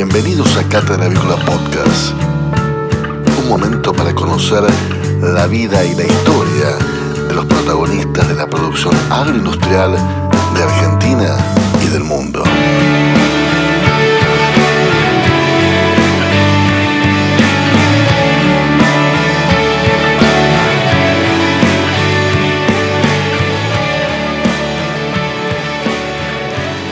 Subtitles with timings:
[0.00, 2.12] Bienvenidos a Cátedra Avícola Podcast.
[3.42, 4.62] Un momento para conocer
[5.20, 6.76] la vida y la historia
[7.26, 9.96] de los protagonistas de la producción agroindustrial
[10.54, 11.36] de Argentina
[11.84, 12.44] y del mundo.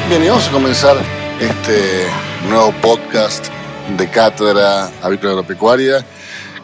[0.09, 0.97] Bien, y vamos a comenzar
[1.39, 3.49] este nuevo podcast
[3.97, 6.07] de Cátedra Avícola Agropecuaria.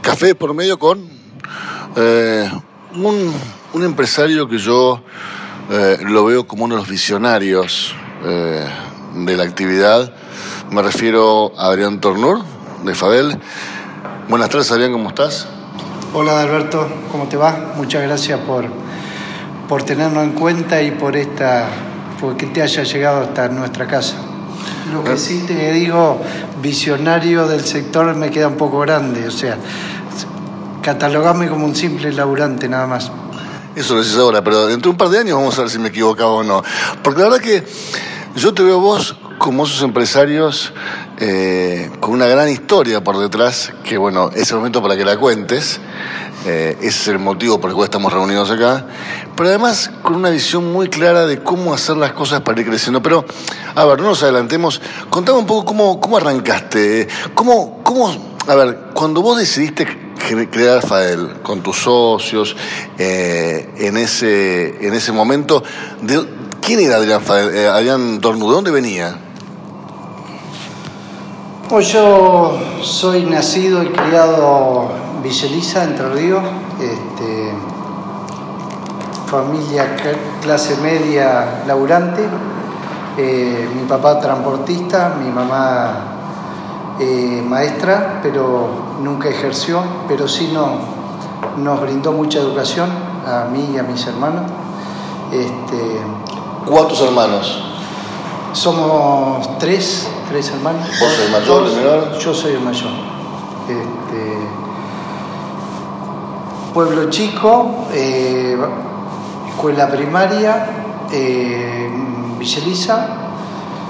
[0.00, 1.08] Café por medio con
[1.96, 2.50] eh,
[2.95, 3.32] un,
[3.72, 5.02] un empresario que yo
[5.70, 8.64] eh, lo veo como uno de los visionarios eh,
[9.14, 10.12] de la actividad.
[10.70, 12.42] Me refiero a Adrián Tornur,
[12.84, 13.38] de Fabel.
[14.28, 15.48] Buenas tardes, Adrián, ¿cómo estás?
[16.14, 17.72] Hola Alberto, ¿cómo te va?
[17.77, 18.66] Muchas gracias por,
[19.69, 21.69] por tenernos en cuenta y por esta
[22.20, 24.31] por que te haya llegado hasta nuestra casa.
[24.93, 26.21] Lo que sí te digo,
[26.61, 29.57] visionario del sector me queda un poco grande, o sea,
[30.83, 33.11] catalogame como un simple laburante nada más.
[33.75, 35.79] Eso lo decís ahora, pero dentro de un par de años vamos a ver si
[35.79, 36.63] me equivocaba o no.
[37.03, 37.65] Porque la verdad que
[38.37, 40.75] yo te veo vos como esos empresarios
[41.19, 45.17] eh, con una gran historia por detrás, que bueno, es el momento para que la
[45.17, 45.81] cuentes.
[46.45, 48.87] Eh, ese es el motivo por el cual estamos reunidos acá.
[49.37, 53.03] Pero además con una visión muy clara de cómo hacer las cosas para ir creciendo.
[53.03, 53.25] Pero,
[53.75, 54.81] a ver, no nos adelantemos.
[55.09, 57.07] Contame un poco cómo, cómo arrancaste.
[57.35, 58.13] ¿Cómo, cómo,
[58.48, 62.57] a ver, cuando vos decidiste cre- crear Fael con tus socios
[62.98, 65.63] eh, en, ese, en ese momento,
[66.01, 66.27] de-
[66.61, 67.55] ¿quién era Adrián Fael?
[67.55, 69.17] Eh, Adrián ¿de dónde venía?
[71.69, 74.91] Pues yo soy nacido y criado
[75.25, 76.42] Elisa, Entre Ríos,
[76.81, 77.53] este,
[79.27, 82.23] familia cl- clase media laburante,
[83.19, 85.91] eh, mi papá transportista, mi mamá
[87.01, 88.69] eh, maestra, pero
[89.01, 90.79] nunca ejerció, pero sí no,
[91.63, 92.91] nos brindó mucha educación
[93.27, 94.42] a mí y a mis hermanos.
[95.33, 96.01] Este,
[96.70, 97.69] ¿Cuántos hermanos?
[98.52, 100.86] somos tres, tres hermanos.
[101.01, 102.19] ¿Vos sos el mayor, el menor?
[102.19, 102.91] Yo soy el mayor.
[103.67, 104.32] Este,
[106.72, 108.56] pueblo chico, eh,
[109.48, 110.66] escuela primaria,
[111.12, 111.90] eh,
[112.38, 113.08] Villa Elisa,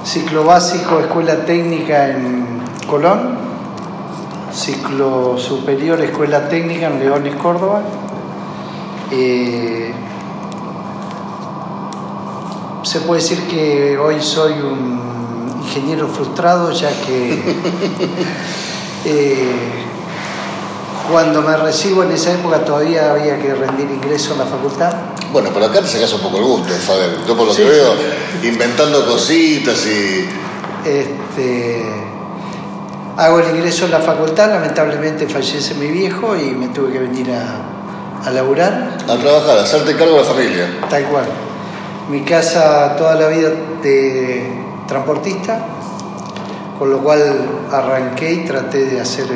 [0.04, 3.36] ciclo básico, escuela técnica en Colón,
[4.52, 7.82] ciclo superior, escuela técnica en Leones, Córdoba.
[9.10, 9.92] Eh,
[12.82, 15.00] se puede decir que hoy soy un
[15.62, 17.42] ingeniero frustrado, ya que
[19.04, 19.91] eh,
[21.10, 24.92] cuando me recibo en esa época todavía había que rendir ingreso en la facultad.
[25.32, 27.16] Bueno, pero acá te sacás un poco el gusto, Fael.
[27.26, 27.94] Yo por lo Sí, que veo,
[28.42, 30.28] inventando cositas y...
[30.84, 31.82] Este,
[33.16, 37.30] hago el ingreso en la facultad, lamentablemente fallece mi viejo y me tuve que venir
[37.32, 38.98] a, a laburar.
[39.08, 40.80] A trabajar, a hacerte cargo de la familia.
[40.90, 41.24] Tal cual.
[42.10, 43.50] Mi casa toda la vida
[43.82, 44.50] de
[44.86, 45.64] transportista,
[46.78, 47.22] con lo cual
[47.70, 49.26] arranqué y traté de hacer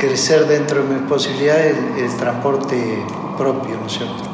[0.00, 3.04] crecer dentro de mis posibilidades el, el transporte
[3.36, 4.24] propio, ¿no es cierto?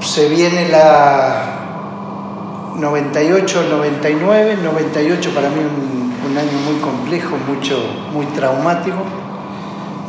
[0.00, 1.56] Se viene la
[2.76, 7.78] 98, 99, 98 para mí un, un año muy complejo, mucho,
[8.12, 8.98] muy traumático.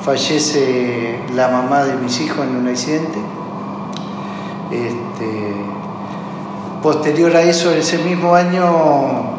[0.03, 3.19] Fallece la mamá de mis hijos en un accidente.
[4.71, 5.53] Este,
[6.81, 9.36] posterior a eso, ese mismo año,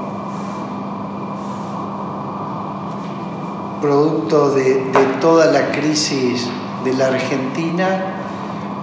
[3.80, 6.46] producto de, de toda la crisis
[6.84, 8.14] de la Argentina,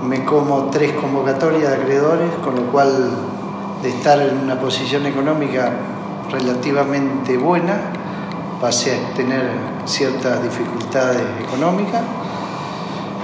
[0.03, 3.09] me como tres convocatorias de acreedores, con lo cual
[3.81, 5.71] de estar en una posición económica
[6.31, 7.77] relativamente buena,
[8.61, 9.43] pasé a tener
[9.85, 12.01] ciertas dificultades económicas.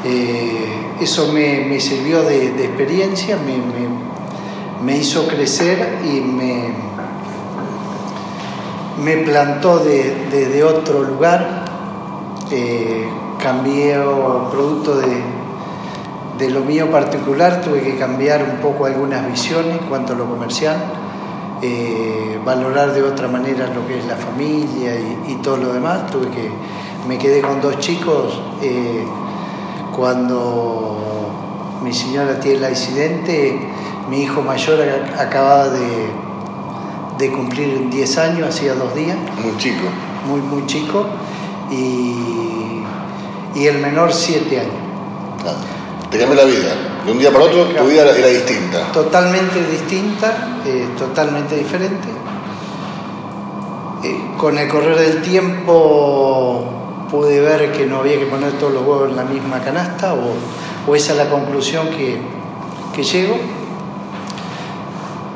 [0.03, 0.68] Eh,
[1.00, 3.58] eso me, me sirvió de, de experiencia, me,
[4.84, 6.74] me- hizo crecer y me,
[9.03, 11.60] me plantó de- desde otro lugar.
[12.52, 13.08] Eh,
[13.42, 13.96] cambié
[14.52, 15.24] producto de,
[16.38, 20.26] de lo mío particular, tuve que cambiar un poco algunas visiones en cuanto a lo
[20.26, 20.76] comercial,
[21.62, 26.08] eh, valorar de otra manera lo que es la familia y, y todo lo demás.
[26.12, 26.52] Tuve que,
[27.08, 28.42] me quedé con dos chicos.
[28.62, 29.06] eh,
[29.96, 30.98] cuando
[31.84, 33.59] mi señora tiene el accidente,
[34.09, 36.08] mi hijo mayor ac- acababa de,
[37.18, 39.84] de cumplir 10 años, hacía dos días, Muy chico.
[40.28, 41.06] muy, muy chico,
[41.72, 42.84] y,
[43.56, 44.73] y el menor 7 años.
[46.12, 46.76] Te cambió la vida.
[47.06, 48.91] De un día para otro, tu vida era, distinta.
[48.91, 52.08] Totalmente distinta, eh, totalmente diferente.
[54.03, 56.64] Eh, con el correr del tiempo
[57.09, 60.96] pude ver que no había que poner todos los huevos en la misma canasta o,
[60.96, 62.20] esa es la conclusión que,
[62.94, 63.38] que llego.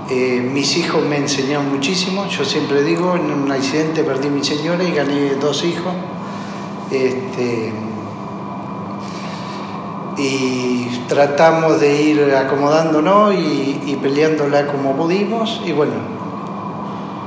[0.09, 4.43] Eh, mis hijos me enseñaron muchísimo, yo siempre digo, en un accidente perdí a mi
[4.43, 5.93] señora y gané dos hijos.
[6.91, 7.73] Este,
[10.17, 15.61] y tratamos de ir acomodándonos y, y, peleándola como pudimos.
[15.65, 15.93] Y bueno,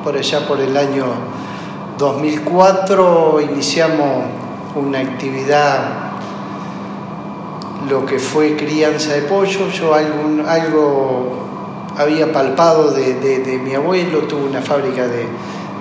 [0.02, 1.04] por allá por el año
[1.98, 4.24] 2004 iniciamos
[4.74, 6.08] una actividad,
[7.88, 11.48] lo que fue crianza de pollo, yo algo
[11.96, 15.26] había palpado de, mi abuelo, tuvo una fábrica de,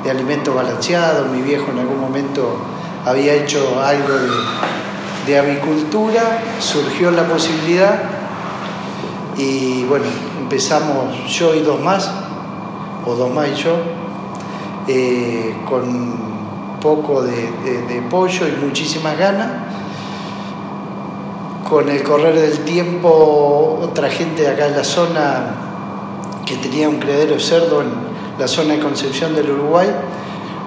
[0.03, 2.57] de alimentos balanceados, mi viejo en algún momento
[3.07, 4.13] había hecho algo
[5.25, 7.99] de avicultura surgió la posibilidad
[9.37, 10.05] y bueno,
[10.39, 12.11] empezamos yo y dos más,
[13.05, 13.77] o dos más y yo,
[14.87, 19.47] eh, con poco de, pollo y muchísimas ganas.
[21.69, 25.43] Con el correr del tiempo, otra gente de acá en la zona
[26.45, 27.89] que tenía un criadero de cerdo en
[28.39, 29.89] la zona de Concepción del Uruguay,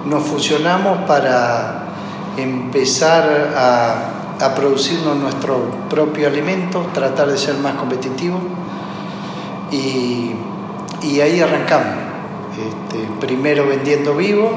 [0.05, 1.90] nos fusionamos para
[2.37, 8.41] empezar a a producirnos nuestro propio alimento, tratar de ser más competitivos
[9.71, 10.31] y,
[11.21, 11.95] ahí arrancamos.
[12.51, 14.51] Este, primero vendiendo vivo,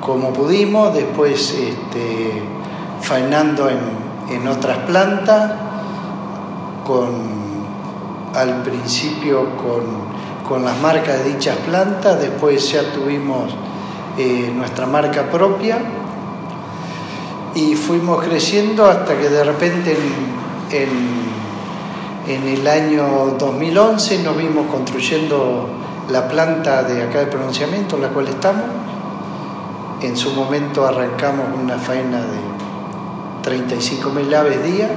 [0.00, 2.42] como pudimos, después este,
[3.00, 5.52] faenando en, otras plantas,
[6.84, 7.14] con,
[8.34, 13.54] al principio con, las marcas de dichas plantas, después ya tuvimos
[14.16, 15.78] eh, nuestra marca propia
[17.56, 19.96] y fuimos creciendo hasta que de repente
[20.70, 21.26] en,
[22.28, 25.66] el año 2011 nos vimos construyendo
[26.10, 28.64] la planta de acá de pronunciamiento en la cual estamos.
[30.02, 34.90] En su momento arrancamos una faena de 35.000 aves día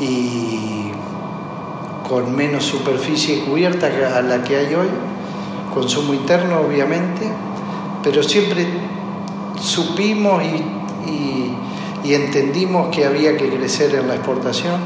[0.00, 0.92] y
[2.08, 4.88] con menos superficie cubierta a la que hay hoy,
[5.74, 7.30] consumo interno obviamente,
[8.02, 8.66] pero siempre
[9.60, 11.56] supimos y y,
[12.12, 14.78] entendimos que había que crecer en la exportación.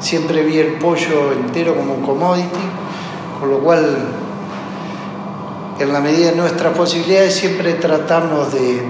[0.00, 2.64] Siempre vi el pollo entero como un commodity,
[3.38, 3.84] con lo cual,
[5.78, 8.82] en la medida de nuestras posibilidades, siempre tratamos de,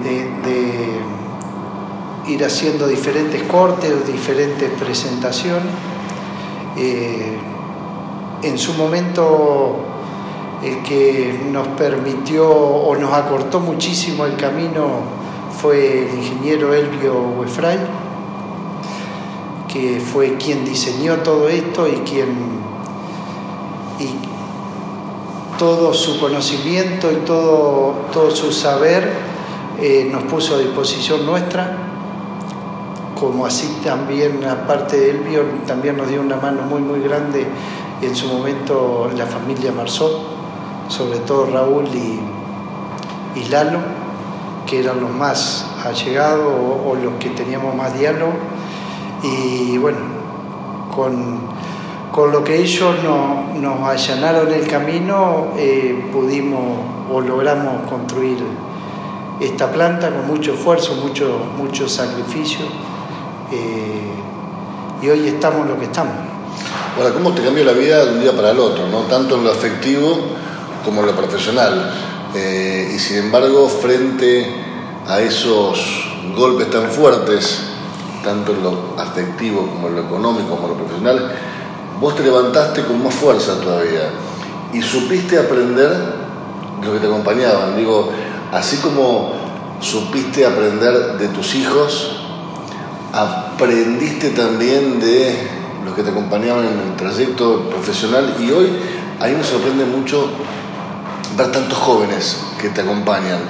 [2.29, 5.73] ir haciendo diferentes cortes, diferentes presentaciones.
[6.77, 7.37] Eh,
[8.43, 9.77] en su momento,
[10.63, 15.26] el que nos permitió o nos acortó muchísimo el camino
[15.67, 17.79] fue el ingeniero Elvio Wefray,
[19.67, 22.29] que fue quien diseñó todo esto y quien
[23.99, 24.11] y
[25.59, 29.13] todo su conocimiento y todo, todo su saber
[29.81, 31.77] eh, nos puso a disposición nuestra,
[33.19, 37.45] como así también, aparte de Elvio, también nos dio una mano muy, muy grande
[38.03, 40.27] en su momento la familia Marzó,
[40.89, 43.96] sobre todo Raúl y, y Lalo
[44.67, 46.53] que eran los más allegados
[46.85, 48.33] o, los que teníamos más diálogo.
[49.23, 49.99] Y bueno,
[50.95, 51.47] con,
[52.33, 52.95] lo que ellos
[53.61, 56.61] nos allanaron el camino, eh, pudimos
[57.13, 58.39] o logramos construir
[59.41, 62.65] esta planta con mucho esfuerzo, mucho, mucho sacrificio.
[63.53, 64.13] Eh,
[65.03, 66.15] y hoy estamos lo que estamos.
[66.97, 68.89] Ahora, ¿cómo te cambió la vida de un día para el otro?
[68.89, 69.01] ¿no?
[69.03, 70.17] Tanto en lo afectivo
[70.85, 71.93] como en lo profesional.
[72.39, 74.47] Eh, y sin embargo, frente
[75.09, 75.79] a esos
[76.37, 77.63] golpes tan fuertes,
[78.23, 81.33] tanto en lo afectivo como en lo económico como en lo profesional,
[81.99, 84.11] vos te levantaste con más fuerza todavía
[84.75, 85.89] y supiste aprender
[86.81, 87.75] de lo que te acompañaban.
[87.75, 88.11] Digo,
[88.53, 89.33] así como
[89.81, 92.17] supiste aprender de tus hijos,
[93.15, 95.49] aprendiste también de
[95.87, 98.69] los que te acompañaban en el trayecto profesional y hoy
[99.21, 100.29] a mí me sorprende mucho
[101.37, 103.41] ver tantos jóvenes que te acompañan.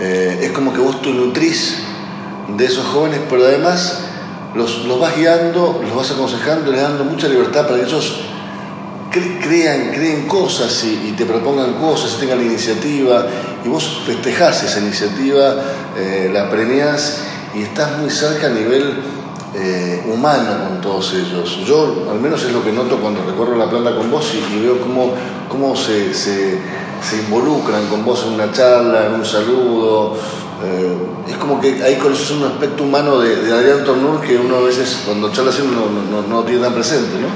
[0.00, 1.78] Eh, es como que vos te nutrís
[2.56, 4.00] de esos jóvenes, pero además
[4.54, 8.20] los, los, vas guiando, los vas aconsejando, les dando mucha libertad para que ellos
[9.42, 13.26] crean, creen cosas y, te propongan cosas, tengan la iniciativa,
[13.64, 15.56] y vos festejás esa iniciativa,
[15.96, 17.22] eh, la premiás
[17.54, 19.00] y estás muy cerca a nivel
[19.54, 21.60] eh, humano con todos ellos.
[21.66, 24.80] Yo al menos es lo que noto cuando recorro la planta con vos y, veo
[24.80, 25.12] cómo,
[25.48, 26.14] cómo se
[27.16, 30.16] involucran con vos en una charla, en un saludo.
[30.64, 30.96] Eh,
[31.28, 35.02] es como que ahí conoces un aspecto humano de, Adrián Tornur que uno a veces
[35.04, 37.28] cuando charla así no, no, tiene tan presente, ¿no?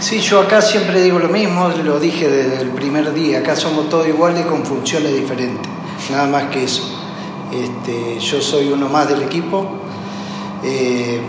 [0.00, 3.88] Sí, yo acá siempre digo lo mismo, lo dije desde el primer día, acá somos
[3.88, 5.66] todos iguales con funciones diferentes.
[6.10, 6.82] nada más que eso.
[7.52, 9.66] Este, yo soy uno más del equipo.
[10.62, 11.20] Eh,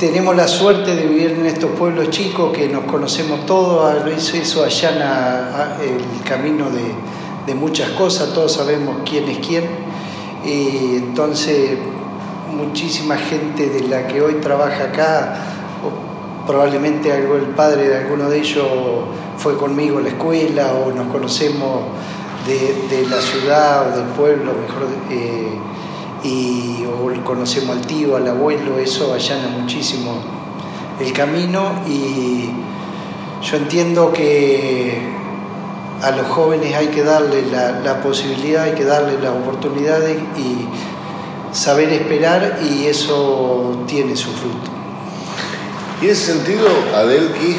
[0.00, 3.94] tenemos la suerte de vivir en estos pueblos chicos que nos conocemos todos,
[4.32, 9.64] eso allana el camino de, muchas cosas, todos sabemos quién es quién,
[10.44, 11.76] y entonces
[12.56, 15.34] muchísima gente de la que hoy trabaja acá,
[16.46, 18.66] probablemente algo el padre de alguno de ellos
[19.36, 21.82] fue conmigo a la escuela o nos conocemos
[22.46, 24.86] de, la ciudad o del pueblo, mejor.
[25.10, 25.58] Eh,
[26.22, 30.40] y o conocemos al tío, al abuelo, eso allana muchísimo
[31.00, 32.50] el camino y
[33.42, 34.98] yo entiendo que
[36.02, 40.66] a los jóvenes hay que darle la, posibilidad, hay que darle las oportunidades y
[41.54, 44.70] saber esperar y eso tiene su fruto.
[46.00, 47.56] Y en ese sentido, Adelki,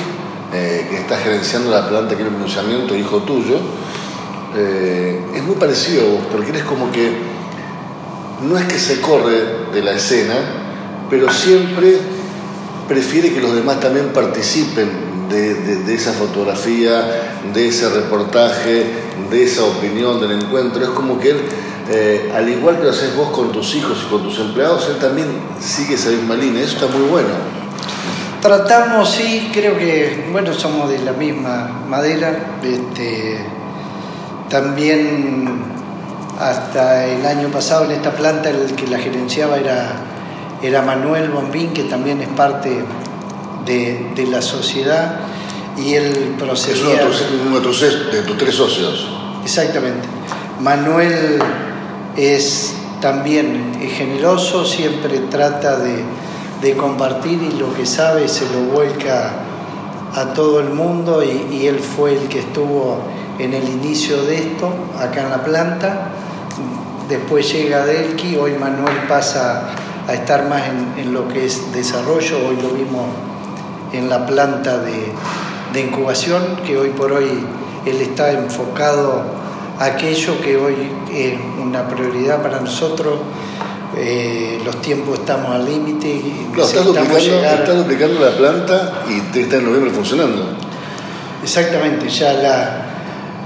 [0.53, 3.57] eh, que está gerenciando la planta que el pronunciamiento, hijo tuyo,
[4.55, 7.30] eh, es muy parecido a vos, porque eres como que
[8.43, 10.35] no es que se corre de la escena,
[11.09, 11.97] pero siempre
[12.87, 18.85] prefiere que los demás también participen de, esa fotografía, de ese reportaje,
[19.29, 20.83] de esa opinión del encuentro.
[20.83, 21.41] Es como que él,
[21.89, 24.97] eh, al igual que lo haces vos con tus hijos y con tus empleados, él
[24.97, 25.27] también
[25.59, 26.63] sigue esa misma línea.
[26.63, 27.29] Eso está muy bueno.
[28.41, 32.57] Tratamos, sí, creo que, bueno, somos de la misma madera.
[32.63, 33.45] Este,
[34.49, 35.80] también
[36.41, 39.91] hasta el año pasado en esta planta el que la gerenciaba era,
[40.63, 42.83] era Manuel Bombín, que también es parte
[43.65, 45.19] de, la sociedad,
[45.77, 47.03] y él procedía...
[47.03, 49.07] Es uno de tus tres socios.
[49.43, 50.07] Exactamente.
[50.59, 51.37] Manuel
[52.17, 56.03] es también generoso, siempre trata de,
[56.61, 59.33] de, compartir y lo que sabe se lo vuelca
[60.15, 62.99] a todo el mundo y, y él fue el que estuvo
[63.37, 66.11] en el inicio de esto, acá en la planta
[67.09, 69.69] después llega Delki, hoy Manuel pasa
[70.07, 70.63] a estar más
[70.97, 73.07] en, lo que es desarrollo, hoy lo vimos
[73.93, 75.11] en la planta de,
[75.79, 77.45] incubación, que hoy por hoy
[77.85, 79.23] él está enfocado
[79.79, 80.75] a aquello que hoy
[81.13, 83.19] es una prioridad para nosotros.
[83.97, 86.07] Eh, los tiempos estamos al límite.
[86.07, 90.45] y no, está duplicando la planta y está en noviembre funcionando.
[91.43, 92.80] Exactamente, ya la,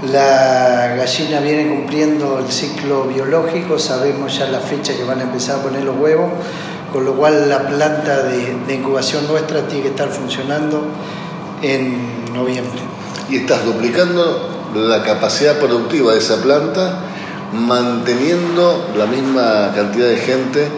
[0.02, 5.60] la gallina viene cumpliendo el ciclo biológico, sabemos ya la fecha que van a empezar
[5.60, 6.30] a poner los huevos,
[6.92, 10.84] con lo cual la planta de, incubación nuestra tiene que estar funcionando
[11.62, 12.80] en noviembre.
[13.30, 17.00] Y estás duplicando la capacidad productiva de esa planta,
[17.52, 20.68] manteniendo la misma cantidad de gente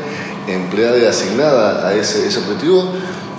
[0.47, 2.93] empleada y asignada a ese, ese objetivo.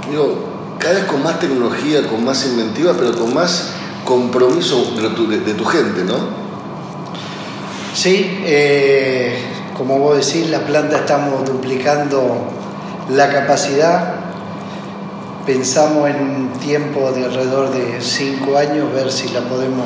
[0.10, 0.44] Digo,
[0.78, 3.79] cada vez con más tecnología, con más inventiva, pero con más
[4.10, 6.16] compromiso de tu, gente, ¿no?
[7.94, 9.38] Sí, eh,
[9.78, 12.48] como vos decís, la planta estamos duplicando
[13.10, 14.16] la capacidad.
[15.46, 19.86] Pensamos en un tiempo de alrededor de cinco años, ver si la podemos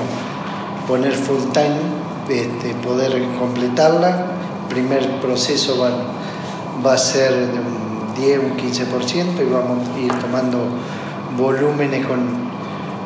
[0.87, 1.81] poner full time,
[2.29, 4.27] este, poder completarla.
[4.61, 5.91] El primer proceso va,
[6.85, 10.59] va a ser de un 10, un 15% y vamos a ir tomando
[11.37, 12.42] volúmenes con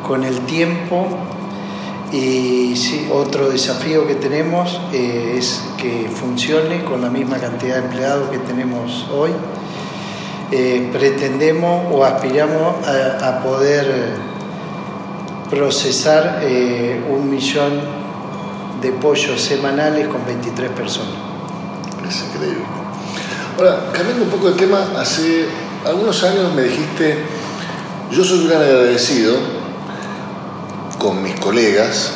[0.08, 1.06] con el tiempo.
[2.10, 2.74] Y
[3.12, 8.38] otro desafío que tenemos eh, es que funcione con la misma cantidad de empleados que
[8.38, 9.30] tenemos hoy.
[10.50, 14.14] Eh, pretendemos o aspiramos a, poder
[15.50, 17.72] procesar eh, un millón
[18.80, 21.12] de pollos semanales con 23 personas.
[22.08, 22.64] Es increíble.
[23.58, 25.44] Ahora, cambiando un poco de tema, hace
[25.84, 27.18] algunos años me dijiste,
[28.10, 29.57] yo soy un gran agradecido
[30.98, 32.10] con mis colegas,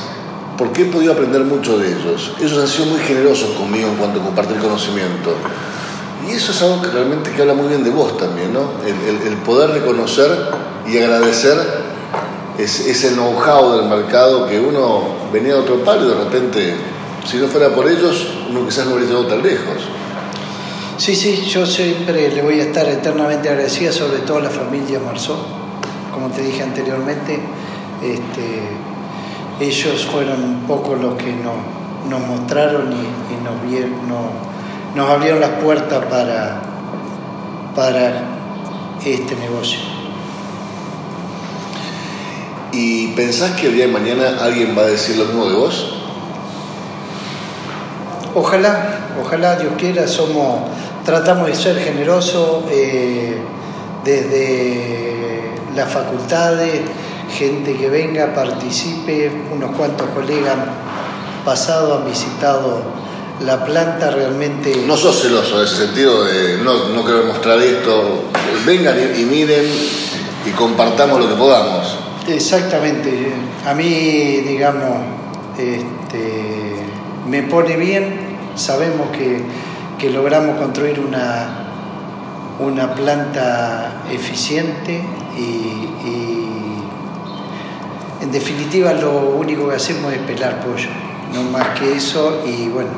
[0.59, 2.33] porque he podido aprender mucho de ellos.
[2.41, 5.35] Ellos han sido muy generosos conmigo en cuanto a compartir conocimiento.
[6.29, 8.71] Y eso es algo que realmente habla muy bien de vos también, ¿no?
[8.85, 10.31] El, poder reconocer
[10.87, 11.57] y agradecer
[12.59, 16.75] ese, know-how del mercado que uno venía de otro palo y de repente,
[17.27, 19.77] si no fuera por ellos, uno quizás no hubiera llegado tan lejos.
[20.99, 25.01] Sí, sí, yo siempre le voy a estar eternamente agradecida, sobre todo a la familia
[25.01, 25.45] Marzó,
[26.13, 27.41] como te dije anteriormente
[28.03, 28.69] este,
[29.61, 33.93] ellos fueron un poco los que nos, mostraron y, nos, vieron,
[34.95, 36.61] nos abrieron las puertas para,
[37.75, 38.25] para
[39.05, 39.81] este negocio.
[42.73, 45.95] ¿Y pensás que el día de mañana alguien va a decir lo mismo de vos?
[48.35, 50.61] Ojalá, ojalá Dios quiera, somos,
[51.05, 53.37] tratamos de ser generosos eh,
[54.05, 56.81] desde las facultades,
[57.33, 60.57] gente que venga, participe, unos cuantos colegas
[61.45, 62.83] pasado han visitado
[63.41, 64.85] la planta realmente...
[64.87, 68.25] No sos celoso en ese sentido de no, no quiero mostrar esto,
[68.65, 69.65] vengan y, y miren
[70.47, 71.99] y compartamos lo que podamos.
[72.29, 73.33] Exactamente,
[73.67, 74.97] a mí, digamos,
[75.59, 76.77] este,
[77.29, 79.43] me pone bien, sabemos que,
[79.99, 81.63] que logramos construir una,
[82.61, 85.03] una planta eficiente
[85.37, 86.72] y, y,
[88.23, 90.89] en definitiva lo único que hacemos es pelar pollo,
[91.35, 92.91] no más que eso y bueno,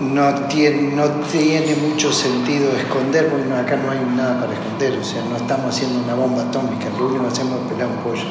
[0.00, 5.36] no tiene, mucho sentido esconder, porque acá no hay nada para esconder, o sea, no
[5.36, 8.24] estamos haciendo una bomba atómica, lo único que hacemos es pelar un pollo.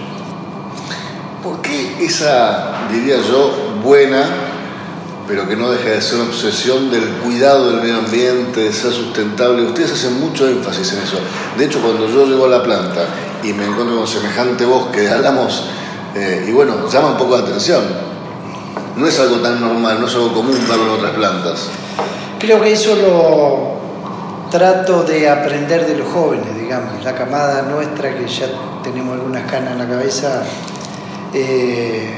[1.44, 4.24] ¿Por qué esa, diría yo, buena,
[5.28, 8.92] pero que no deja de ser una obsesión del cuidado del medio ambiente, de ser
[8.92, 9.64] sustentable?
[9.64, 11.18] Ustedes hacen mucho énfasis en eso.
[11.58, 13.06] De hecho, cuando yo llego a la planta
[13.46, 15.66] y me encuentro con semejante bosque de álamos,
[16.16, 17.84] eh, y bueno, llama un poco la atención.
[18.96, 21.70] No es algo tan normal, no es algo común verlo en otras plantas.
[22.40, 28.28] Creo que eso lo trato de aprender de los jóvenes, digamos, la camada nuestra que
[28.28, 28.48] ya
[28.84, 30.44] tenemos algunas canas en la cabeza.
[31.34, 32.16] Eh,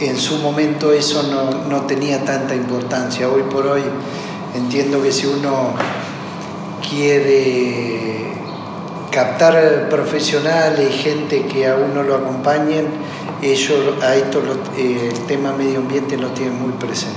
[0.00, 3.28] en su momento eso no, no, tenía tanta importancia.
[3.28, 3.82] Hoy por hoy
[4.54, 5.74] entiendo que si uno
[6.90, 8.34] quiere
[9.14, 12.88] captar profesionales gente que a uno lo acompañen,
[13.40, 14.42] ellos a esto
[14.76, 17.14] eh, el tema medio ambiente lo tienen muy presente.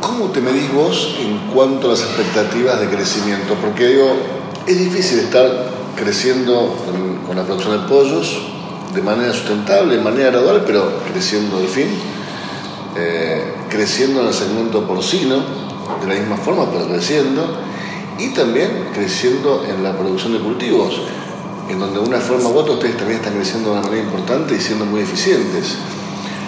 [0.00, 3.54] ¿Cómo te medís vos en cuanto a las expectativas de crecimiento?
[3.60, 4.14] Porque digo,
[4.68, 5.48] es difícil estar
[5.96, 6.76] creciendo
[7.26, 8.40] con, la producción de pollos
[8.94, 11.88] de manera sustentable, de manera gradual, pero creciendo al fin,
[12.96, 15.36] eh, creciendo en el segmento porcino,
[16.00, 17.71] de la misma forma, pero creciendo,
[18.22, 20.94] y también creciendo en la producción de cultivos,
[21.68, 24.54] en donde de una forma u otra ustedes también están creciendo de una manera importante
[24.54, 25.76] y siendo muy eficientes.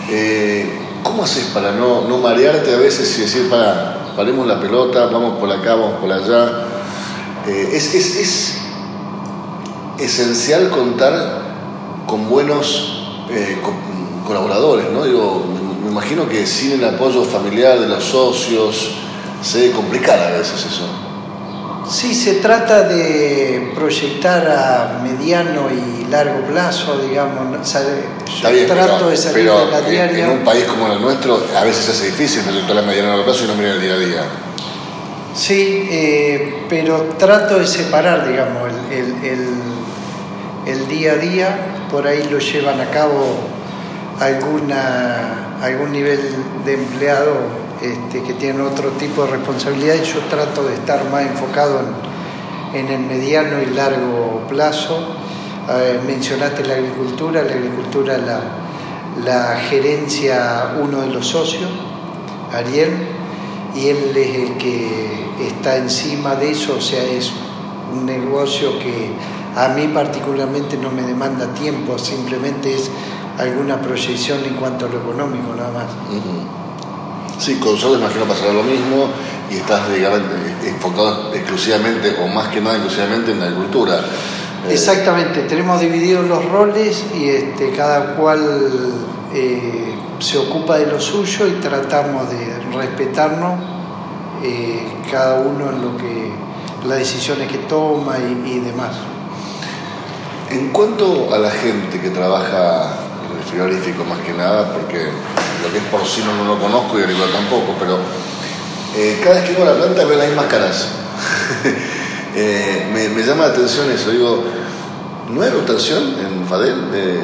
[0.08, 5.06] Eh, ¿Cómo haces para no, no marearte a veces y decir, para, paremos la pelota,
[5.06, 6.66] vamos por acá, vamos por allá?
[7.46, 8.58] Eh, es, es, es
[9.98, 11.42] esencial contar
[12.06, 13.72] con buenos eh, co
[14.26, 15.04] colaboradores, ¿no?
[15.04, 15.44] Digo,
[15.82, 18.92] me, imagino que sin el apoyo familiar de los socios
[19.42, 21.03] se complicar a veces eso.
[21.88, 27.72] Sí, se trata de proyectar a mediano y largo plazo, digamos.
[28.42, 30.24] Yo bien, trato pero, de salir pero de la diaria.
[30.26, 33.10] En un país como el nuestro, a veces se hace difícil proyectar a mediano y
[33.10, 34.22] largo plazo y no mirar el día a día.
[35.34, 39.48] Sí, eh, pero trato de separar, digamos, el, el, el,
[40.66, 41.58] el día a día
[41.90, 43.36] por ahí lo llevan a cabo
[44.20, 46.20] alguna, algún nivel
[46.64, 51.22] de empleado este, que tienen otro tipo de responsabilidad y yo trato de estar más
[51.22, 51.80] enfocado
[52.72, 55.14] en, el mediano y largo plazo.
[56.06, 58.40] Mencionaste la agricultura, la agricultura la,
[59.22, 61.70] la gerencia uno de los socios,
[62.52, 62.90] Ariel,
[63.74, 67.32] y él es el que está encima de eso, o sea, es
[67.92, 69.12] un negocio que
[69.56, 72.90] a mí particularmente no me demanda tiempo, simplemente es
[73.38, 75.86] alguna proyección en cuanto a lo económico nada más.
[77.38, 79.08] Sí, con Sol imagino pasará lo mismo
[79.50, 80.20] y estás digamos,
[80.64, 84.00] enfocado exclusivamente o más que nada exclusivamente en la agricultura.
[84.68, 88.40] Exactamente, tenemos divididos los roles y este, cada cual
[89.34, 93.60] eh, se ocupa de lo suyo y tratamos de respetarnos
[94.42, 96.30] eh, cada uno en lo que
[96.88, 98.92] las decisiones que toma y, y demás.
[100.50, 102.90] En cuanto a la gente que trabaja
[103.30, 105.08] en el frigorífico más que nada, porque
[105.64, 107.98] lo que es porcino no lo conozco y agrícola tampoco, pero
[108.96, 110.88] eh, cada vez que voy a la planta veo las mismas caras.
[112.36, 114.44] eh, me, llama la atención eso, digo,
[115.30, 116.90] ¿no hay rotación en Fadel?
[116.92, 117.20] Eh,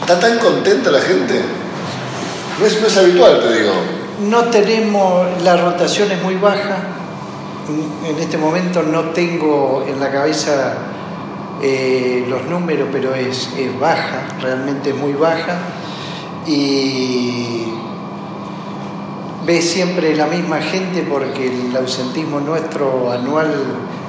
[0.00, 1.42] ¿Está tan contenta la gente?
[2.58, 3.72] No es, no es habitual, te digo.
[4.28, 6.78] No tenemos, la rotación es muy baja.
[8.06, 10.74] En este momento no tengo en la cabeza
[12.28, 15.58] los números, pero es, es, baja, realmente es muy baja.
[16.46, 17.64] Y
[19.46, 23.52] ve siempre la misma gente porque el ausentismo nuestro anual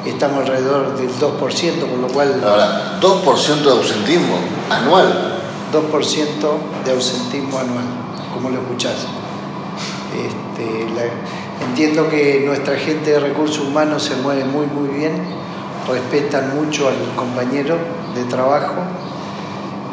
[0.05, 2.41] estamos alrededor del 2%, con lo cual...
[2.43, 4.35] Ahora, 2% de ausentismo
[4.69, 5.39] anual.
[5.71, 7.85] 2% de ausentismo anual,
[8.33, 9.07] como lo escuchás.
[10.13, 11.03] Este, la,
[11.67, 15.13] entiendo que nuestra gente de recursos humanos se mueve muy, muy bien
[15.87, 17.77] respetan mucho al compañero
[18.15, 18.75] de trabajo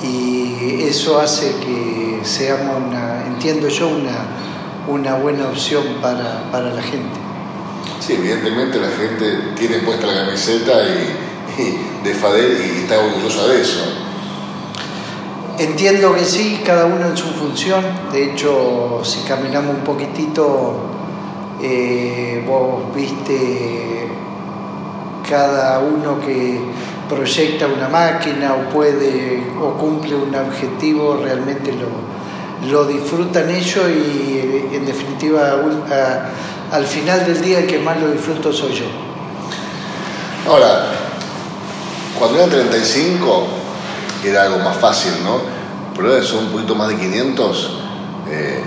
[0.03, 4.27] y eso hace que seamos una, entiendo yo, una,
[4.89, 7.19] una buena opción para, para la gente.
[8.01, 13.47] Sí, evidentemente la gente tiene puesta la camiseta y, y de Fadel y está orgullosa
[13.49, 13.81] de eso.
[15.59, 17.85] entiendo que sí, cada uno en su función.
[18.11, 20.87] De hecho, si caminamos un poquitito,
[21.63, 24.09] eh, vos viste
[25.29, 26.59] cada uno que
[27.11, 34.71] proyecta una máquina o puede o cumple un objetivo, realmente lo, lo disfrutan ellos y
[34.73, 35.61] en definitiva
[36.71, 38.85] al final del día el que más lo disfruto soy yo.
[40.49, 40.87] Ahora,
[42.19, 43.47] cuando era 35
[44.25, 45.41] era algo más fácil, ¿no?
[45.97, 47.71] Pero ahora son un poquito más de 500.
[48.31, 48.63] Eh,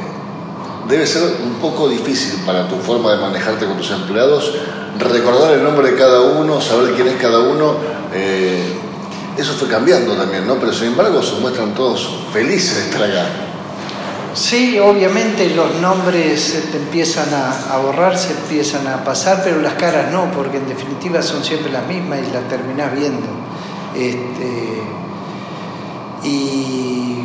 [0.90, 4.52] debe ser un poco difícil para tu forma de manejarte con tus empleados
[5.00, 7.76] recordar el nombre de cada uno, saber quién es cada uno.
[8.14, 8.74] Eh,
[9.38, 10.56] eso fue cambiando también, ¿no?
[10.56, 13.26] Pero sin embargo se muestran todos felices de estar acá.
[14.34, 20.32] Sí, obviamente los nombres empiezan a, borrar, se empiezan a pasar, pero las caras no,
[20.32, 23.28] porque en definitiva son siempre las mismas y las terminás viendo.
[23.96, 24.82] Este,
[26.24, 27.18] y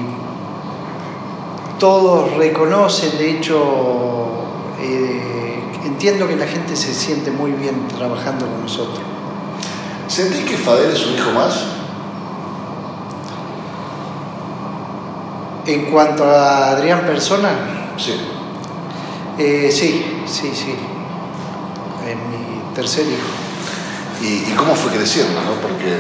[1.79, 4.29] todos reconocen, de hecho,
[4.81, 9.18] eh, entiendo que la gente se siente muy bien trabajando con nosotros.
[10.09, 11.65] ¿Sentís que Fadel es un hijo más?
[15.67, 17.51] En cuanto a Adrián Persona,
[17.99, 18.15] sí.
[19.39, 20.75] Eh, sí, sí, sí.
[22.09, 23.29] Es mi tercer hijo.
[24.23, 25.41] ¿Y, cómo fue creciendo?
[25.43, 25.61] ¿no?
[25.61, 25.99] Porque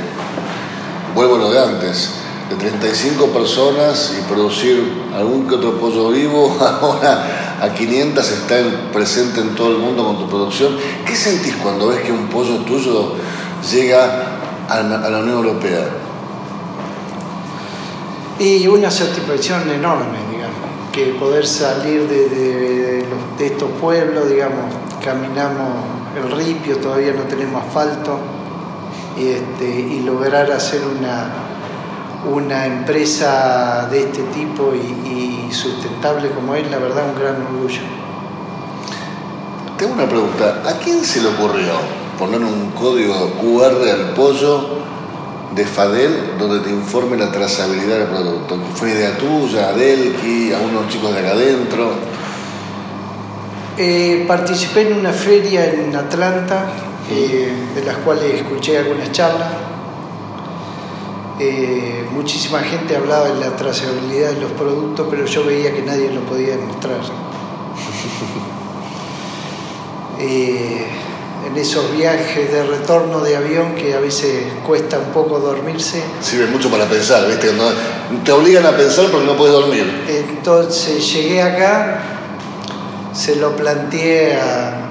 [1.15, 2.15] vuelvo a lo de antes,
[2.49, 8.57] de 35 personas y producir algún que otro pollo vivo, ahora a 500 está
[8.91, 10.79] presente en todo el mundo con tu producción.
[11.07, 13.13] ¿Qué sentís cuando ves que un pollo tuyo
[13.63, 14.23] llega
[14.69, 15.85] a la Unión Europea?
[18.39, 20.59] Y una satisfacción enorme, digamos,
[20.93, 23.05] que poder salir de,
[23.41, 24.65] estos pueblos, digamos,
[25.05, 25.69] caminamos
[26.17, 28.19] el ripio, todavía no tenemos asfalto,
[29.17, 31.33] y, este, y lograr hacer una,
[32.33, 37.81] una empresa de este tipo y, sustentable como es, la verdad, un gran orgullo.
[39.79, 41.73] Tengo una pregunta, ¿a quién se le ocurrió
[42.19, 44.79] poner un código QR al pollo
[45.55, 48.59] de Fadel donde te informe la trazabilidad del producto.
[48.75, 51.93] ¿Fue idea tuya, a Delki, a unos chicos de acá adentro?
[53.79, 56.67] Eh, participé en una feria en Atlanta,
[57.11, 59.53] eh, de las cuales escuché algunas charlas.
[61.39, 66.11] Eh, muchísima gente hablaba de la trazabilidad de los productos, pero yo veía que nadie
[66.11, 66.99] lo podía demostrar.
[71.47, 76.03] en esos viajes de retorno de avión que a veces cuesta un poco dormirse.
[76.21, 77.51] Sirve mucho para pensar, ¿viste?
[78.25, 80.05] te obligan a pensar porque no puedes dormir.
[80.09, 82.03] Entonces llegué acá,
[83.13, 84.89] se lo planteé a,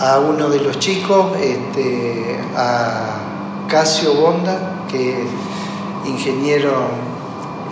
[0.00, 3.20] a uno de los chicos, este, a
[3.68, 5.28] Casio Bonda, que es
[6.06, 6.88] ingeniero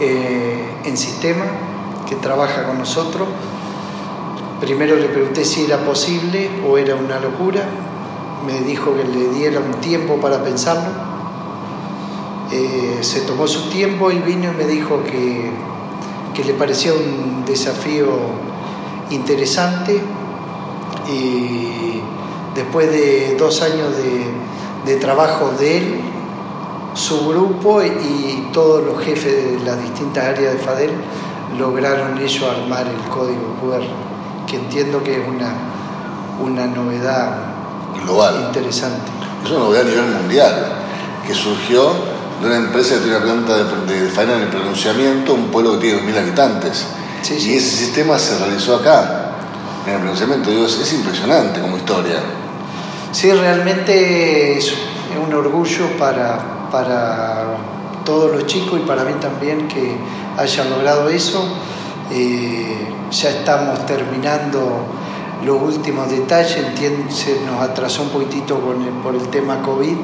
[0.00, 1.44] eh, en sistema,
[2.08, 3.28] que trabaja con nosotros
[4.60, 7.62] Primero le pregunté si era posible o era una locura.
[8.46, 10.88] Me dijo que le diera un tiempo para pensarlo.
[12.50, 15.52] Eh, se tomó su tiempo y vino y me dijo que,
[16.42, 18.06] le parecía un desafío
[19.10, 20.00] interesante.
[21.06, 22.00] Y
[22.54, 26.00] después de dos años de, de trabajo de él,
[26.94, 30.92] su grupo y todos los jefes de las distintas áreas de FADEL
[31.58, 34.05] lograron ellos armar el código QR
[34.46, 35.52] que entiendo que es una,
[36.40, 37.36] una novedad
[38.02, 39.10] global interesante.
[39.44, 40.54] Es una novedad a nivel mundial,
[41.26, 41.92] que surgió
[42.40, 45.78] de una empresa que tiene una planta de, de faena en el pronunciamiento, un pueblo
[45.78, 46.86] que tiene 2.000 habitantes.
[47.30, 49.32] Y ese sistema se realizó acá,
[49.86, 50.50] en el pronunciamiento.
[50.50, 52.20] Digo, es, impresionante como historia.
[53.12, 54.74] Sí, realmente es,
[55.24, 57.44] un orgullo para, para
[58.04, 59.96] todos los chicos y para mí también que
[60.36, 61.42] hayan logrado eso.
[62.10, 64.84] Eh, ya estamos terminando
[65.44, 69.96] los últimos detalles, entiendo, se nos atrasó un poquitito con por el tema COVID,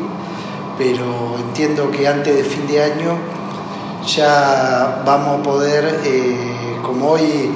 [0.77, 3.17] pero entiendo que antes de fin de año
[4.07, 7.51] ya vamos a poder, eh, como hoy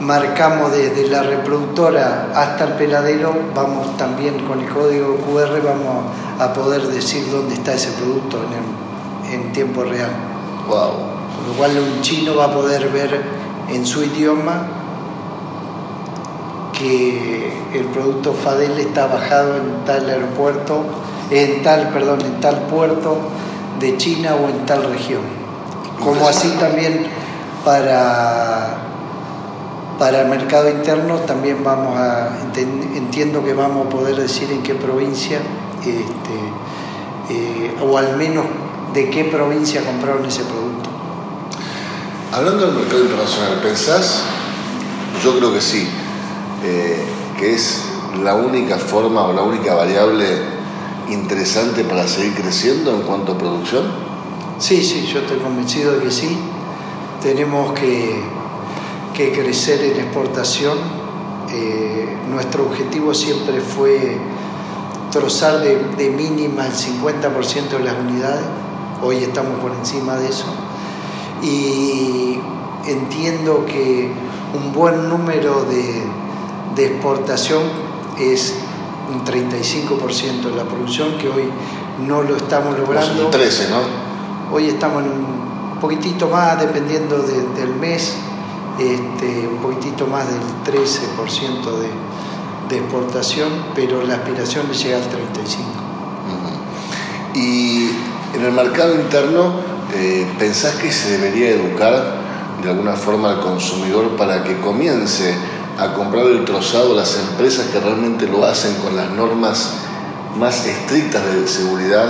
[0.00, 6.04] marcamos desde la reproductora hasta el peladero, vamos también con el código QR, vamos
[6.38, 10.10] a poder decir dónde está ese producto en, en tiempo real.
[10.68, 10.92] Wow.
[11.36, 13.39] Con lo cual un chino va a poder ver
[13.72, 14.62] en su idioma
[16.78, 20.82] que el producto Fadel está bajado en tal aeropuerto,
[21.30, 23.18] en tal, perdón, en tal puerto
[23.78, 25.22] de China o en tal región.
[26.02, 27.06] Como así también
[27.64, 28.78] para,
[29.98, 32.38] para el mercado interno también vamos a,
[32.94, 35.38] entiendo que vamos a poder decir en qué provincia,
[35.80, 38.46] este, eh, o al menos
[38.94, 40.69] de qué provincia compraron ese producto.
[42.32, 44.22] Hablando del mercado internacional, ¿pensás?
[45.20, 45.88] Yo creo que sí,
[46.62, 47.04] eh,
[47.36, 47.82] que es
[48.22, 50.24] la única forma o la única variable
[51.08, 53.82] interesante para seguir creciendo en cuanto a producción.
[54.60, 56.38] Sí, sí, yo estoy convencido de que sí.
[57.20, 58.22] Tenemos que,
[59.12, 60.78] que crecer en exportación.
[61.52, 64.18] Eh, nuestro objetivo siempre fue
[65.10, 68.44] trozar de, de mínima el 50% de las unidades.
[69.02, 70.69] Hoy estamos por encima de eso.
[71.42, 72.38] Y
[72.86, 74.12] entiendo que
[74.54, 76.02] un buen número de,
[76.76, 77.62] de exportación
[78.18, 78.54] es
[79.10, 81.50] un 35% de la producción, que hoy
[82.06, 83.26] no lo estamos logrando.
[83.26, 83.78] Un 13, ¿no?
[84.52, 88.16] Hoy estamos en un poquitito más, dependiendo de, del mes,
[88.78, 91.88] este, un poquitito más del 13% de,
[92.68, 95.16] de exportación, pero la aspiración es llegar al 35%.
[95.16, 97.38] Uh -huh.
[97.38, 97.90] Y
[98.34, 102.20] en el mercado interno, eh, ¿pensás que se debería educar
[102.62, 105.34] de alguna forma al consumidor para que comience
[105.78, 109.74] a comprar el trozado las empresas que realmente lo hacen con las normas
[110.38, 112.06] más estrictas de seguridad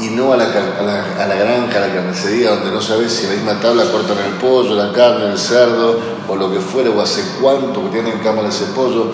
[0.00, 3.60] y no a la, granja, a la carnicería, donde no sabes si en la misma
[3.60, 7.84] tabla cortan el pollo, la carne, el cerdo o lo que fuere, o hace cuánto
[7.84, 9.12] que tienen cámara ese pollo.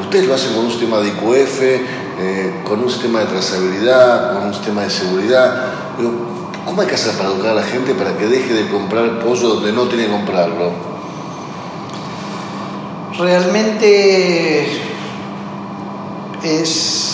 [0.00, 4.46] Ustedes lo hacen con un sistema de IQF, eh, con un sistema de trazabilidad, con
[4.46, 5.64] un sistema de seguridad.
[6.64, 9.48] ¿Cómo hay que hacer para educar a la gente para que deje de comprar pollo
[9.48, 10.72] donde no tiene que comprarlo?
[13.18, 14.66] Realmente
[16.42, 17.12] es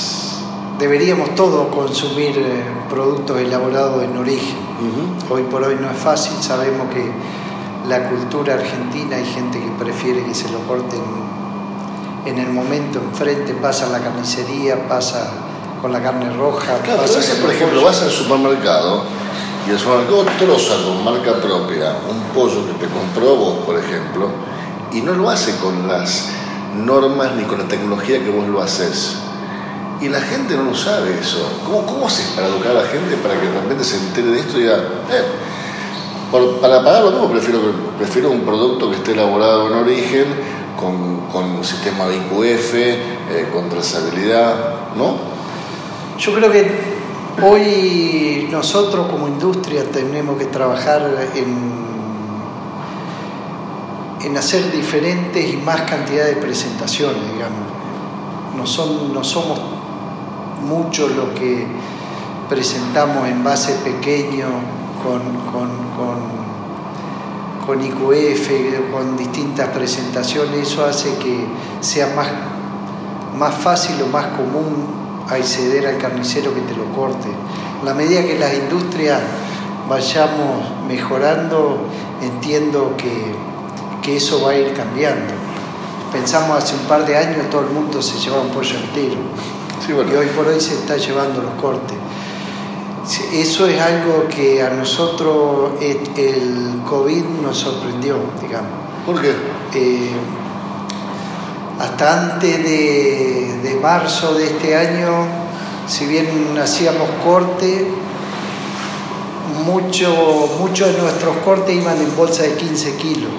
[0.78, 4.56] deberíamos todos consumir eh, productos elaborados en origen.
[4.80, 5.34] Uh -huh.
[5.34, 7.10] Hoy por hoy no es fácil, sabemos que
[7.88, 11.00] la cultura argentina hay gente que prefiere que se lo corten
[12.26, 15.30] en el momento enfrente, pasa en la carnicería, pasa
[15.80, 16.78] con la carne roja.
[16.84, 19.04] Claro, pasa pero ese, por ejemplo, vas al supermercado
[19.68, 24.30] y el supermercado troza con marca propia un pollo que te compró vos, por ejemplo,
[24.92, 26.30] y no lo hace con las
[26.74, 29.18] normas ni con la tecnología que vos lo haces.
[30.00, 31.60] Y la gente no lo sabe eso.
[31.66, 34.40] ¿Cómo, cómo haces para educar a la gente para que de repente se entere de
[34.40, 34.76] esto y diga,
[35.10, 35.24] eh,
[36.62, 37.60] para pagar lo mismo prefiero,
[37.98, 40.26] prefiero un producto que esté elaborado en origen,
[40.78, 44.54] con, con un sistema de IQF, eh, con trazabilidad,
[44.96, 45.16] ¿no?
[46.18, 46.97] Yo creo que
[47.42, 51.02] hoy nosotros como industria tenemos que trabajar
[51.34, 51.88] en
[54.24, 57.66] en hacer diferentes y más cantidad de presentaciones, digamos.
[58.56, 59.60] No, son, no somos
[60.66, 61.66] muchos los que
[62.48, 64.50] presentamos envases pequeños
[65.02, 65.20] con,
[65.52, 66.38] con, con,
[67.64, 71.46] con, IQF, con distintas presentaciones, eso hace que
[71.80, 72.28] sea más,
[73.38, 77.28] más fácil o más común acceder al carnicero que te lo corte.
[77.82, 79.20] A la medida que las industrias
[79.88, 81.78] vayamos mejorando,
[82.22, 83.48] entiendo que
[84.08, 85.34] que eso va a ir cambiando.
[86.10, 89.18] Pensamos hace un par de años todo el mundo se llevaba un pollo entero
[89.84, 90.10] sí, bueno.
[90.12, 91.96] y hoy por hoy se está llevando los cortes.
[93.32, 98.70] Eso es algo que a nosotros el COVID nos sorprendió, digamos.
[99.04, 99.34] ¿Por qué?
[99.74, 100.10] Eh,
[101.78, 105.26] hasta antes de, de, marzo de este año,
[105.86, 106.26] si bien
[106.60, 107.86] hacíamos corte,
[109.64, 113.30] muchos mucho de nuestros cortes iban en bolsa de 15 kilos.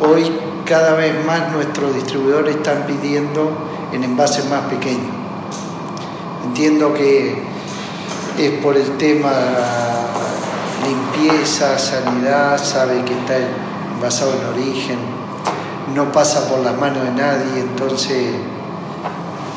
[0.00, 0.32] Hoy
[0.64, 3.50] cada vez más nuestros distribuidores están pidiendo
[3.92, 5.14] en envases más pequeños.
[6.44, 7.42] Entiendo que
[8.38, 9.32] es por el tema
[10.84, 13.36] limpieza, sanidad, sabe que está
[13.94, 15.13] envasado en origen,
[15.94, 18.34] no pasa por las manos de nadie, entonces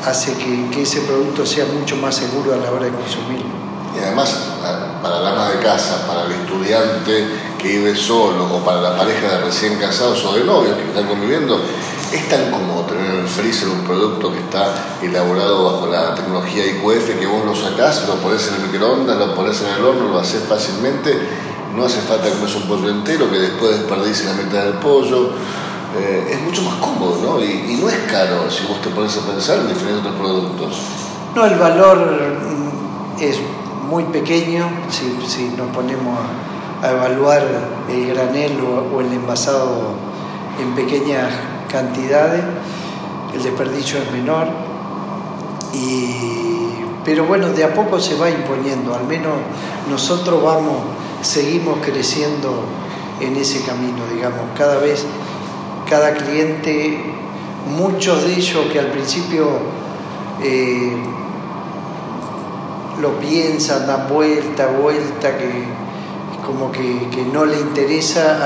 [0.06, 3.58] hace que, que ese producto sea mucho más seguro a la hora de consumirlo.
[3.96, 4.52] Y además,
[5.02, 7.26] para la ama de casa, para el estudiante
[7.58, 11.06] que vive solo, o para la pareja de recién casados o de novios que están
[11.08, 11.60] conviviendo,
[12.12, 14.72] es tan cómodo tener en el freezer un producto que está
[15.02, 19.34] elaborado bajo la tecnología IQF, que vos lo sacás, lo pones en el microondas, lo
[19.34, 21.18] pones en el horno, lo haces fácilmente,
[21.74, 25.32] no hace falta comer un pollo entero, que después desperdice la mitad del pollo.
[25.96, 27.42] Eh, es mucho más cómodo, ¿no?
[27.42, 30.80] Y, no es caro si vos te pones a pensar en diferentes productos.
[31.34, 31.98] No, el valor
[33.18, 33.38] es
[33.88, 36.18] muy pequeño si, si nos ponemos
[36.82, 37.42] a, a, evaluar
[37.88, 39.94] el granel o, o, el envasado
[40.60, 41.32] en pequeñas
[41.70, 42.44] cantidades,
[43.34, 44.48] el desperdicio es menor.
[45.72, 46.38] Y,
[47.04, 49.34] pero bueno, de a poco se va imponiendo, al menos
[49.88, 50.76] nosotros vamos,
[51.22, 52.64] seguimos creciendo
[53.20, 55.04] en ese camino, digamos, cada vez,
[55.88, 57.02] cada cliente,
[57.76, 59.46] muchos de ellos que al principio
[60.42, 60.96] eh,
[63.00, 65.64] lo piensan, dan vuelta, vuelta, que
[66.44, 68.38] como que, no le interesa,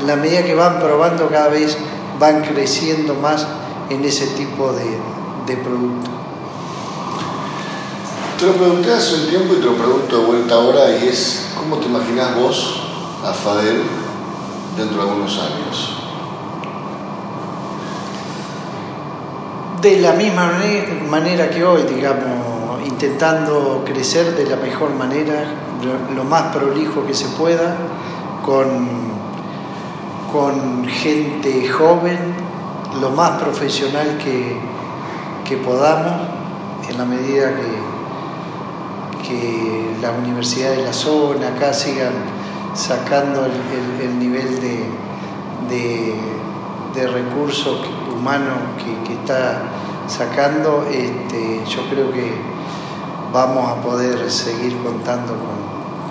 [0.00, 1.76] en la medida que van probando cada vez
[2.18, 3.46] van creciendo más
[3.90, 4.98] en ese tipo de,
[5.46, 6.10] de producto.
[8.38, 11.46] Te lo pregunté hace un tiempo y te lo pregunto de vuelta ahora y es,
[11.56, 12.82] ¿cómo te imaginas vos
[13.24, 13.82] a Fadel
[14.76, 15.97] dentro de algunos años?
[19.80, 20.52] De la misma
[21.08, 25.44] manera que hoy, digamos, intentando crecer de la mejor manera,
[26.14, 27.76] lo más prolijo que se pueda,
[28.44, 28.88] con,
[30.32, 32.18] con gente joven,
[33.00, 34.56] lo más profesional que,
[35.48, 36.28] que podamos,
[36.88, 37.98] en la medida que
[39.28, 42.12] que las universidades de la zona acá sigan
[42.74, 44.84] sacando el, nivel de,
[46.94, 47.78] de, recursos
[48.18, 49.62] humanos que, está
[50.06, 52.32] sacando, este, yo creo que
[53.32, 55.34] vamos a poder seguir contando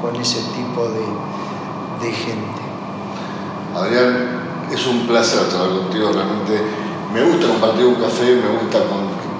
[0.02, 2.62] con, ese tipo de, gente.
[3.76, 4.40] Adrián,
[4.72, 6.62] es un placer charlar contigo, realmente
[7.14, 8.80] me gusta compartir un café, me gusta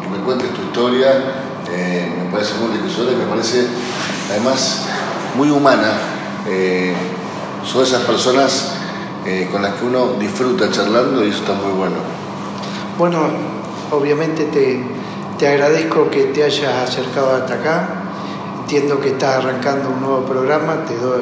[0.02, 3.68] que me cuentes tu historia eh, me parece muy y me parece
[4.32, 4.86] además
[5.36, 5.94] muy humana.
[6.48, 6.96] Eh,
[7.66, 8.74] son esas personas
[9.26, 11.96] eh, con las que uno disfruta charlando y eso está muy bueno.
[12.98, 13.20] Bueno,
[13.92, 14.82] obviamente te,
[15.38, 17.90] te agradezco que te hayas acercado hasta acá.
[18.62, 20.84] Entiendo que estás arrancando un nuevo programa.
[20.84, 21.22] Te, doy,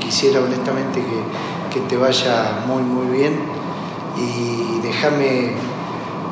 [0.00, 3.38] quisiera honestamente que, que te vaya muy, muy bien.
[4.16, 5.52] Y déjame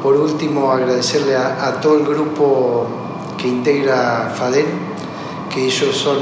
[0.02, 2.86] por último agradecerle a, todo el grupo
[3.38, 4.66] que integra FADEN,
[5.54, 6.18] que ellos son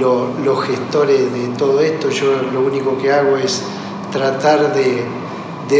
[0.00, 2.08] los gestores de todo esto.
[2.08, 3.62] Yo lo único que hago es
[4.10, 5.04] tratar de,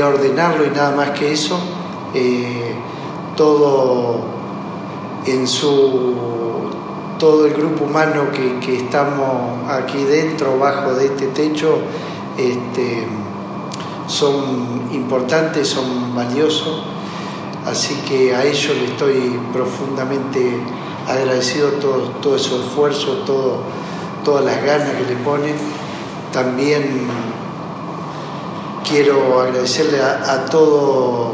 [0.02, 1.58] ordenarlo y nada más que eso.
[2.14, 2.74] Eh,
[3.36, 4.24] todo
[5.26, 6.14] en su
[7.18, 11.78] todo el grupo humano que, estamos aquí dentro, bajo de este techo,
[12.36, 13.06] este,
[14.06, 16.82] son importantes, son valiosos
[17.66, 20.56] Así que a ellos le estoy profundamente
[21.08, 23.58] agradecido todo, todo ese esfuerzo, todo,
[24.24, 25.56] todas las ganas que le ponen.
[26.32, 27.08] También
[28.88, 31.32] quiero agradecerle a, todos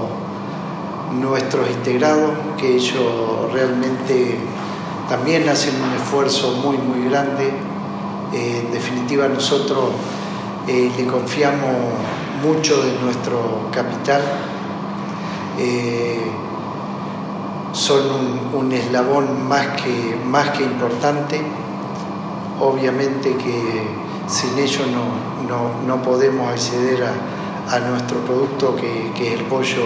[1.12, 4.38] nuestros integrados, que ellos realmente
[5.08, 7.52] también hacen un esfuerzo muy, muy grande.
[8.32, 9.90] Eh, en definitiva, nosotros
[10.66, 11.76] eh, le confiamos
[12.42, 14.22] mucho de nuestro capital
[15.58, 16.30] eh,
[17.72, 18.00] son
[18.54, 21.40] un, eslabón más que, más que importante.
[22.60, 23.86] Obviamente que
[24.26, 24.86] sin ellos
[25.86, 27.12] no, podemos acceder a,
[27.80, 29.84] nuestro producto que, es el pollo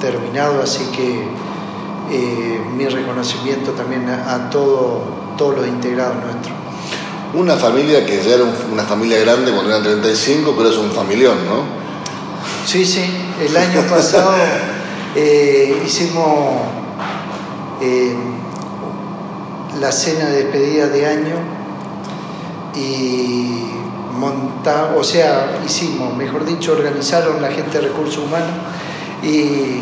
[0.00, 1.24] terminado, así que
[2.10, 6.54] eh, mi reconocimiento también a, todos los integrados nuestros.
[7.34, 11.36] Una familia que ya era una familia grande cuando eran 35, pero es un familión,
[11.46, 11.64] ¿no?
[12.66, 13.04] Sí, sí,
[13.40, 14.34] el año pasado
[15.16, 16.60] eh, hicimos
[17.80, 18.14] eh,
[19.80, 21.36] la cena de despedida de año
[22.76, 23.83] y
[24.18, 28.50] monta, o sea, hicimos, mejor dicho, organizaron la gente de recursos humanos
[29.22, 29.80] y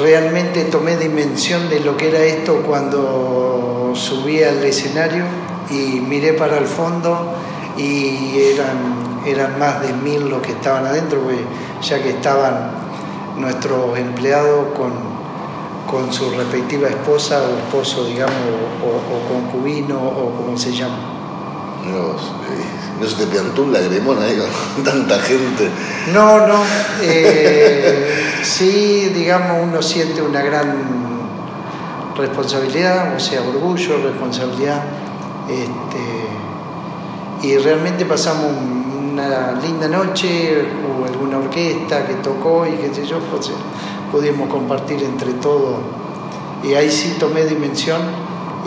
[0.00, 5.24] realmente tomé dimensión de lo que era esto cuando subí al escenario
[5.70, 7.34] y miré para el fondo
[7.76, 11.22] y eran eran más de mil los que estaban adentro,
[11.82, 12.70] ya que estaban
[13.36, 14.92] nuestros empleados con,
[15.90, 18.36] con su respectiva esposa o esposo, digamos,
[18.82, 21.13] o, concubino o como se llama.
[21.86, 22.14] No,
[23.00, 25.68] no se te piantó un lagrimón ahí con tanta gente.
[26.12, 26.62] No, no.
[27.02, 30.74] Eh, sí, digamos, uno siente una gran
[32.16, 34.82] responsabilidad, o sea, orgullo, responsabilidad.
[35.48, 42.92] Este, y realmente pasamos un una linda noche, hubo alguna orquesta que tocó y qué
[42.92, 43.52] sé yo, pues,
[44.10, 45.76] pudimos compartir entre todos.
[46.64, 48.00] Y ahí sí tomé dimensión,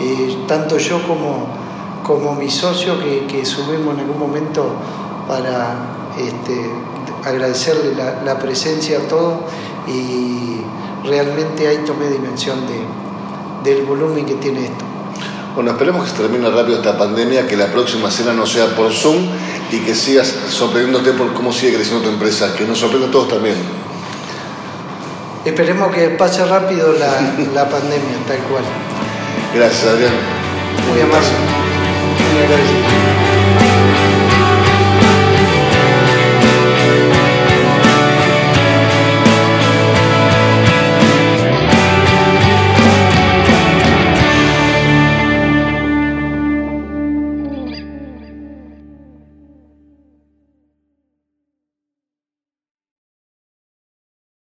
[0.00, 1.48] eh, tanto yo como,
[2.08, 4.72] como mi socio que, que subimos en algún momento
[5.28, 5.76] para
[6.18, 6.70] este,
[7.22, 7.94] agradecerle
[8.24, 9.40] la, presencia a todos
[9.86, 10.62] y
[11.06, 14.86] realmente ahí tomé dimensión de, del volumen que tiene esto.
[15.54, 18.90] Bueno, esperemos que se termine rápido esta pandemia, que la próxima cena no sea por
[18.90, 19.26] Zoom
[19.70, 23.28] y que sigas sorprendiéndote por cómo sigue creciendo tu empresa, que nos sorprenda a todos
[23.28, 23.56] también.
[25.44, 28.64] Esperemos que pase rápido la, la pandemia, tal cual.
[29.54, 30.12] Gracias, Adrián.
[30.90, 31.57] Muy amable.
[32.48, 33.07] Thank you.